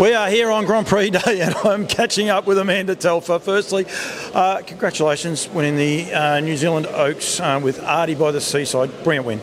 We 0.00 0.14
are 0.14 0.30
here 0.30 0.50
on 0.50 0.64
Grand 0.64 0.86
Prix 0.86 1.10
Day 1.10 1.42
and 1.42 1.54
I'm 1.56 1.86
catching 1.86 2.30
up 2.30 2.46
with 2.46 2.56
Amanda 2.56 2.96
Telfer. 2.96 3.38
Firstly, 3.38 3.84
uh, 4.32 4.62
congratulations 4.66 5.46
winning 5.50 5.76
the 5.76 6.10
uh, 6.10 6.40
New 6.40 6.56
Zealand 6.56 6.86
Oaks 6.86 7.38
uh, 7.38 7.60
with 7.62 7.78
Aardiebytheseaside. 7.80 9.04
Brilliant 9.04 9.26
win. 9.26 9.40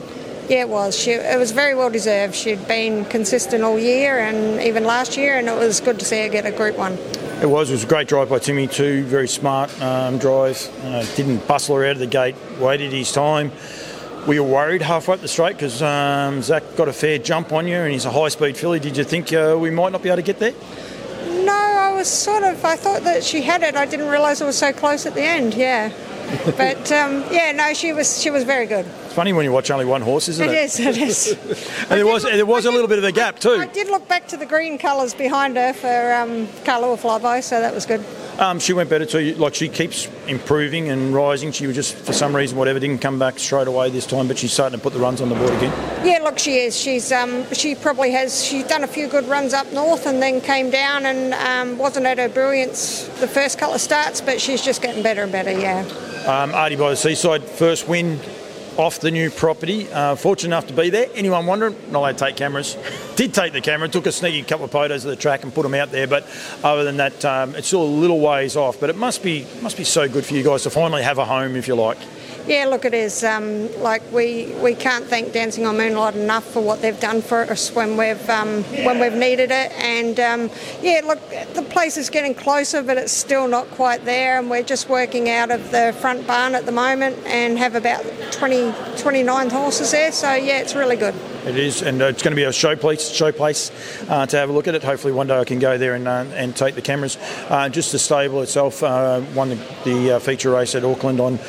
Yeah, 0.49 0.61
it 0.61 0.69
was. 0.69 0.97
She, 0.97 1.11
it 1.11 1.37
was 1.37 1.51
very 1.51 1.75
well 1.75 1.91
deserved. 1.91 2.33
She'd 2.33 2.67
been 2.67 3.05
consistent 3.05 3.63
all 3.63 3.77
year 3.77 4.17
and 4.17 4.59
even 4.59 4.83
last 4.83 5.15
year, 5.15 5.37
and 5.37 5.47
it 5.47 5.55
was 5.55 5.79
good 5.79 5.99
to 5.99 6.05
see 6.05 6.23
her 6.23 6.27
get 6.27 6.47
a 6.47 6.51
Group 6.51 6.75
1. 6.75 6.93
It 7.43 7.47
was. 7.47 7.69
It 7.69 7.73
was 7.73 7.83
a 7.83 7.87
great 7.87 8.07
drive 8.07 8.29
by 8.29 8.39
Timmy 8.39 8.65
too. 8.65 9.03
Very 9.03 9.27
smart 9.27 9.69
um, 9.79 10.17
drive. 10.17 10.57
Uh, 10.83 11.05
didn't 11.15 11.47
bustle 11.47 11.75
her 11.75 11.85
out 11.85 11.91
of 11.91 11.99
the 11.99 12.07
gate. 12.07 12.35
Waited 12.59 12.91
his 12.91 13.11
time. 13.11 13.51
We 14.27 14.41
were 14.41 14.47
worried 14.47 14.81
halfway 14.81 15.13
up 15.15 15.21
the 15.21 15.27
straight 15.29 15.55
because 15.55 15.81
um, 15.81 16.41
Zach 16.41 16.61
got 16.75 16.89
a 16.89 16.93
fair 16.93 17.17
jump 17.17 17.53
on 17.53 17.65
you 17.65 17.77
and 17.77 17.93
he's 17.93 18.03
a 18.03 18.11
high 18.11 18.27
speed 18.27 18.57
filly. 18.57 18.77
Did 18.77 18.97
you 18.97 19.05
think 19.05 19.31
uh, 19.31 19.55
we 19.57 19.69
might 19.71 19.93
not 19.93 20.03
be 20.03 20.09
able 20.09 20.17
to 20.17 20.21
get 20.21 20.37
there? 20.39 20.51
No, 21.45 21.53
I 21.53 21.93
was 21.93 22.09
sort 22.09 22.43
of. 22.43 22.63
I 22.65 22.75
thought 22.75 23.03
that 23.03 23.23
she 23.23 23.41
had 23.41 23.63
it. 23.63 23.75
I 23.77 23.85
didn't 23.85 24.09
realise 24.09 24.41
it 24.41 24.45
was 24.45 24.57
so 24.57 24.73
close 24.73 25.05
at 25.05 25.13
the 25.13 25.21
end. 25.23 25.53
Yeah, 25.53 25.93
but 26.57 26.91
um, 26.91 27.23
yeah, 27.31 27.53
no, 27.53 27.73
she 27.73 27.93
was. 27.93 28.21
She 28.21 28.29
was 28.29 28.43
very 28.43 28.65
good. 28.65 28.85
It's 29.05 29.13
funny 29.13 29.31
when 29.31 29.45
you 29.45 29.53
watch 29.53 29.71
only 29.71 29.85
one 29.85 30.01
horse, 30.01 30.27
isn't 30.27 30.49
It 30.49 30.53
it? 30.53 30.63
is. 30.65 30.79
It 30.79 30.97
is. 30.97 31.31
and 31.89 31.91
there 31.91 32.05
was 32.05 32.23
there 32.23 32.45
was 32.45 32.65
a 32.65 32.71
little 32.71 32.89
bit 32.89 32.97
of 32.97 33.05
a 33.05 33.13
gap 33.13 33.39
too. 33.39 33.51
I 33.55 33.67
did 33.67 33.87
look 33.87 34.09
back 34.09 34.27
to 34.27 34.37
the 34.37 34.45
green 34.45 34.77
colours 34.77 35.13
behind 35.13 35.55
her 35.55 35.71
for 35.71 36.13
um, 36.13 36.49
Carla 36.65 36.97
Flyby, 36.97 37.41
so 37.43 37.61
that 37.61 37.73
was 37.73 37.85
good. 37.85 38.03
Um, 38.39 38.59
she 38.59 38.73
went 38.73 38.89
better 38.89 39.05
too. 39.05 39.33
Like 39.35 39.55
she 39.55 39.67
keeps 39.67 40.07
improving 40.27 40.89
and 40.89 41.13
rising. 41.13 41.51
She 41.51 41.65
was 41.65 41.75
just 41.75 41.95
for 41.95 42.13
some 42.13 42.35
reason 42.35 42.57
whatever 42.57 42.79
didn't 42.79 42.99
come 42.99 43.17
back 43.17 43.39
straight 43.39 43.67
away 43.67 43.89
this 43.89 44.05
time, 44.05 44.27
but 44.27 44.37
she's 44.37 44.53
starting 44.53 44.77
to 44.77 44.83
put 44.83 44.93
the 44.93 44.99
runs 44.99 45.21
on 45.21 45.29
the 45.29 45.35
board 45.35 45.53
again. 45.53 46.05
Yeah, 46.05 46.19
look, 46.23 46.37
she 46.37 46.59
is. 46.59 46.77
She's 46.77 47.11
um, 47.11 47.51
she 47.53 47.73
probably 47.73 48.11
has. 48.11 48.45
She's 48.45 48.65
done 48.65 48.83
a 48.83 48.87
few 48.87 49.07
good 49.07 49.25
runs 49.25 49.53
up 49.53 49.71
north 49.73 50.05
and 50.05 50.21
then 50.21 50.39
came 50.41 50.69
down 50.69 51.05
and 51.05 51.33
um, 51.33 51.77
wasn't 51.79 52.05
at 52.05 52.19
her 52.19 52.29
brilliance 52.29 53.07
the 53.19 53.27
first 53.27 53.57
couple 53.57 53.75
of 53.75 53.81
starts, 53.81 54.21
but 54.21 54.39
she's 54.39 54.61
just 54.63 54.81
getting 54.81 55.01
better 55.01 55.23
and 55.23 55.31
better. 55.31 55.51
Yeah. 55.51 55.79
Um, 56.27 56.51
Aardiebytheseaside, 56.51 57.43
first 57.43 57.87
win 57.87 58.19
off 58.77 58.99
the 58.99 59.11
new 59.11 59.29
property. 59.29 59.91
Uh, 59.91 60.15
fortunate 60.15 60.49
enough 60.49 60.67
to 60.67 60.73
be 60.73 60.89
there. 60.89 61.07
Anyone 61.13 61.45
wondering? 61.45 61.75
Not 61.91 61.99
allowed 61.99 62.17
to 62.17 62.25
take 62.25 62.35
cameras. 62.35 62.77
Did 63.15 63.33
take 63.33 63.53
the 63.53 63.61
camera, 63.61 63.89
took 63.89 64.05
a 64.05 64.11
sneaky 64.11 64.43
couple 64.43 64.65
of 64.65 64.71
photos 64.71 65.03
of 65.03 65.09
the 65.09 65.15
track 65.15 65.43
and 65.43 65.53
put 65.53 65.63
them 65.63 65.73
out 65.73 65.91
there. 65.91 66.07
But 66.07 66.27
other 66.63 66.83
than 66.83 66.97
that, 66.97 67.25
um, 67.25 67.55
it's 67.55 67.67
still 67.67 67.83
a 67.83 67.85
little 67.85 68.19
ways 68.19 68.55
off. 68.55 68.79
But 68.79 68.89
it 68.89 68.95
must 68.95 69.23
be 69.23 69.45
must 69.61 69.77
be 69.77 69.83
so 69.83 70.07
good 70.07 70.25
for 70.25 70.33
you 70.33 70.43
guys 70.43 70.63
to 70.63 70.69
finally 70.69 71.03
have 71.03 71.17
a 71.17 71.25
home, 71.25 71.55
if 71.55 71.67
you 71.67 71.75
like. 71.75 71.97
Yeah, 72.47 72.63
look, 72.67 72.85
it 72.85 72.93
is. 72.93 73.25
Um, 73.25 73.69
like 73.81 74.01
we, 74.13 74.55
we 74.63 74.73
can't 74.73 75.03
thank 75.03 75.33
Dancing 75.33 75.65
on 75.65 75.75
Moonlight 75.75 76.15
enough 76.15 76.45
for 76.45 76.61
what 76.61 76.81
they've 76.81 76.97
done 76.97 77.21
for 77.21 77.41
us 77.41 77.75
when 77.75 77.97
we've 77.97 78.29
um, 78.29 78.63
when 78.85 79.01
we've 79.01 79.11
needed 79.13 79.51
it. 79.51 79.73
And 79.73 80.17
um, 80.17 80.49
yeah, 80.81 81.01
look, 81.03 81.19
the 81.55 81.61
place 81.69 81.97
is 81.97 82.09
getting 82.09 82.33
closer, 82.33 82.81
but 82.81 82.97
it's 82.97 83.11
still 83.11 83.49
not 83.49 83.69
quite 83.71 84.05
there. 84.05 84.39
And 84.39 84.49
we're 84.49 84.63
just 84.63 84.87
working 84.87 85.29
out 85.29 85.51
of 85.51 85.71
the 85.71 85.93
front 85.99 86.25
barn 86.25 86.55
at 86.55 86.65
the 86.65 86.71
moment 86.71 87.17
and 87.25 87.57
have 87.57 87.75
about 87.75 88.05
20, 88.31 88.66
29 88.97 89.49
horses 89.49 89.91
there. 89.91 90.11
So 90.11 90.33
yeah, 90.33 90.59
it's 90.59 90.75
really 90.75 90.95
good. 90.95 91.15
It 91.45 91.57
is, 91.57 91.81
and 91.81 92.01
uh, 92.01 92.05
it's 92.05 92.21
going 92.21 92.31
to 92.31 92.35
be 92.35 92.43
a 92.43 92.51
show 92.51 92.75
place, 92.75 93.09
show 93.09 93.31
place 93.31 93.71
uh, 94.09 94.25
to 94.25 94.37
have 94.37 94.49
a 94.49 94.51
look 94.51 94.67
at 94.67 94.75
it. 94.75 94.83
Hopefully, 94.83 95.13
one 95.13 95.27
day 95.27 95.39
I 95.39 95.45
can 95.45 95.59
go 95.59 95.77
there 95.77 95.95
and, 95.95 96.07
uh, 96.07 96.25
and 96.33 96.55
take 96.55 96.75
the 96.75 96.81
cameras. 96.81 97.17
Uh, 97.47 97.69
just 97.69 97.91
the 97.91 97.99
stable 97.99 98.41
itself 98.41 98.83
uh, 98.83 99.21
won 99.33 99.49
the, 99.49 99.55
the 99.85 100.11
uh, 100.11 100.19
feature 100.19 100.51
race 100.51 100.75
at 100.75 100.83
Auckland 100.83 101.19
on 101.19 101.39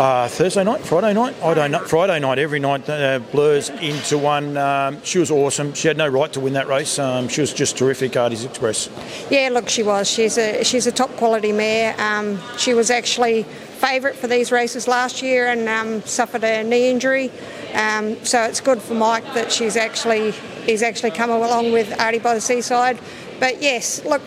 uh, 0.00 0.28
Thursday 0.28 0.64
night, 0.64 0.80
Friday 0.80 1.12
night. 1.12 1.36
I 1.42 1.52
don't 1.52 1.70
know. 1.70 1.80
Friday 1.80 2.18
night, 2.18 2.38
every 2.38 2.58
night 2.58 2.88
uh, 2.88 3.18
blurs 3.18 3.68
into 3.68 4.16
one. 4.16 4.56
Um, 4.56 5.02
she 5.04 5.18
was 5.18 5.30
awesome. 5.30 5.74
She 5.74 5.88
had 5.88 5.98
no 5.98 6.08
right 6.08 6.32
to 6.32 6.40
win 6.40 6.54
that 6.54 6.68
race. 6.68 6.98
Um, 6.98 7.28
she 7.28 7.42
was 7.42 7.52
just 7.52 7.76
terrific, 7.76 8.12
Aardies 8.12 8.46
Express. 8.46 8.88
Yeah, 9.30 9.50
look, 9.52 9.68
she 9.68 9.82
was. 9.82 10.10
She's 10.10 10.38
a 10.38 10.64
she's 10.64 10.86
a 10.86 10.92
top 10.92 11.10
quality 11.16 11.52
mare. 11.52 11.94
Um, 12.00 12.40
she 12.56 12.72
was 12.72 12.90
actually 12.90 13.42
favourite 13.42 14.16
for 14.16 14.26
these 14.26 14.50
races 14.50 14.88
last 14.88 15.22
year 15.22 15.48
and 15.48 15.68
um, 15.68 16.02
suffered 16.02 16.44
a 16.44 16.64
knee 16.64 16.90
injury. 16.90 17.30
Um, 17.74 18.24
so 18.24 18.42
it's 18.44 18.60
good 18.60 18.80
for 18.80 18.94
Mike 18.94 19.24
that 19.34 19.52
she's 19.52 19.76
actually 19.76 20.30
he's 20.64 20.82
actually 20.82 21.10
come 21.10 21.30
along 21.30 21.72
with 21.72 21.90
Aardiebytheseaside. 21.90 22.98
But 23.38 23.60
yes, 23.60 24.02
look, 24.06 24.22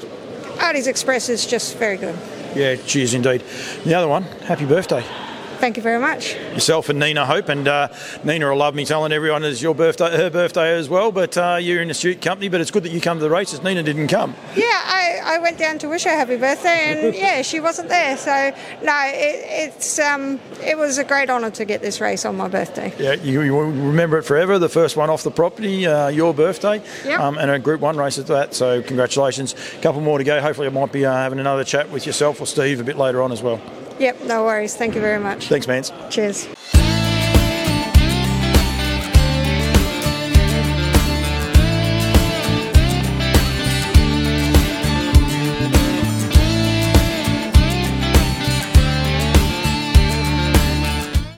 Aardies 0.60 0.88
Express 0.88 1.30
is 1.30 1.48
just 1.48 1.78
very 1.78 1.98
good. 1.98 2.18
Yeah, 2.56 2.76
she 2.86 3.02
is 3.02 3.16
indeed. 3.16 3.42
The 3.84 3.96
other 3.96 4.08
one, 4.08 4.22
happy 4.22 4.66
birthday. 4.66 5.04
Thank 5.64 5.78
you 5.78 5.84
very 5.84 5.98
much. 5.98 6.36
Yourself 6.52 6.90
and 6.90 7.00
Nina 7.00 7.26
Hope, 7.26 7.48
and 7.48 7.66
uh, 7.66 7.88
Nina 8.26 8.50
will 8.50 8.58
love 8.58 8.76
me 8.76 8.84
telling 8.84 9.14
everyone 9.14 9.46
it's 9.46 9.62
your 9.62 9.74
birthday, 9.74 10.12
her 10.18 10.30
birthday 10.30 10.78
as 10.78 10.90
well. 10.90 11.10
But 11.10 11.38
uh, 11.38 11.58
you're 11.62 11.82
in 11.82 11.90
a 11.90 11.94
suit 11.94 12.22
company, 12.22 12.50
but 12.50 12.60
it's 12.60 12.70
good 12.70 12.84
that 12.84 12.92
you 12.92 13.00
come 13.00 13.18
to 13.20 13.24
the 13.24 13.30
races. 13.30 13.64
Nina 13.64 13.82
didn't 13.82 14.10
come. 14.10 14.36
Yeah, 14.58 14.66
I, 14.66 15.22
I 15.24 15.40
went 15.40 15.58
down 15.58 15.78
to 15.78 15.88
wish 15.88 16.04
her 16.04 16.10
happy 16.10 16.36
birthday, 16.36 16.68
and 17.08 17.16
yeah, 17.16 17.44
she 17.44 17.62
wasn't 17.62 17.88
there. 17.88 18.18
So 18.18 18.30
no, 18.84 19.02
it, 19.06 19.70
it's 19.72 20.00
um, 20.00 20.38
it 20.62 20.78
was 20.78 20.98
a 20.98 21.06
great 21.06 21.30
honour 21.30 21.52
to 21.52 21.64
get 21.64 21.82
this 21.82 22.02
race 22.02 22.26
on 22.26 22.36
my 22.36 22.50
birthday. 22.50 22.94
Yeah, 23.00 23.14
you, 23.14 23.42
you 23.44 23.54
will 23.54 23.72
remember 23.72 24.18
it 24.18 24.24
forever. 24.24 24.60
The 24.60 24.68
first 24.68 24.98
one 24.98 25.10
off 25.10 25.24
the 25.24 25.32
property, 25.32 25.88
uh, 25.88 26.10
your 26.10 26.34
birthday, 26.34 26.84
Yep. 27.06 27.20
um, 27.22 27.38
and 27.38 27.50
a 27.50 27.58
Group 27.58 27.80
One 27.80 27.96
race 27.96 28.20
at 28.20 28.28
that. 28.28 28.54
So 28.54 28.82
congratulations. 28.82 29.56
A 29.78 29.82
couple 29.82 30.02
more 30.02 30.18
to 30.18 30.26
go. 30.26 30.42
Hopefully, 30.42 30.68
I 30.68 30.72
might 30.72 30.92
be 30.92 31.06
uh, 31.06 31.14
having 31.14 31.40
another 31.40 31.64
chat 31.64 31.90
with 31.90 32.06
yourself 32.06 32.42
or 32.42 32.48
Steve 32.48 32.82
a 32.82 32.84
bit 32.84 32.98
later 32.98 33.22
on 33.22 33.32
as 33.32 33.42
well. 33.42 33.62
Yep, 34.00 34.24
no 34.24 34.44
worries. 34.44 34.76
Thank 34.76 34.96
you 34.96 35.02
very 35.02 35.20
much. 35.20 35.48
Thanks, 35.48 35.68
Mance. 35.68 35.92
Cheers. 36.10 36.48